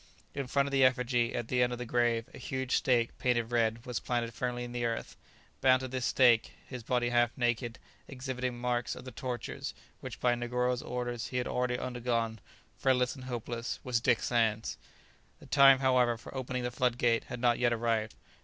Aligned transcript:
In 0.33 0.47
front 0.47 0.67
of 0.67 0.71
the 0.71 0.83
effigy, 0.83 1.35
at 1.35 1.47
the 1.47 1.61
end 1.61 1.71
of 1.73 1.77
the 1.77 1.85
grave, 1.85 2.25
a 2.33 2.39
huge 2.39 2.75
stake, 2.75 3.15
painted 3.19 3.51
red, 3.51 3.85
was 3.85 3.99
planted 3.99 4.33
firmly 4.33 4.63
in 4.63 4.71
the 4.71 4.83
earth. 4.83 5.15
Bound 5.61 5.81
to 5.81 5.87
this 5.87 6.07
stake, 6.07 6.53
his 6.67 6.81
body 6.81 7.09
half 7.09 7.37
naked, 7.37 7.77
exhibiting 8.07 8.57
marks 8.57 8.95
of 8.95 9.05
the 9.05 9.11
tortures 9.11 9.75
which 9.99 10.19
by 10.19 10.33
Negoro's 10.33 10.81
orders 10.81 11.27
he 11.27 11.37
had 11.37 11.47
already 11.47 11.77
undergone, 11.77 12.39
friendless 12.79 13.13
and 13.13 13.25
hopeless, 13.25 13.79
was 13.83 14.01
Dick 14.01 14.21
Sands! 14.23 14.75
[Illustration: 14.75 14.87
Friendless 14.89 15.33
and 15.35 15.35
hopeless.] 15.35 15.39
The 15.39 15.55
time, 15.61 15.79
however, 15.85 16.17
for 16.17 16.35
opening 16.35 16.63
the 16.63 16.71
flood 16.71 16.97
gate 16.97 17.25
had 17.25 17.39
not 17.39 17.59
yet 17.59 17.71
arrived. 17.71 18.15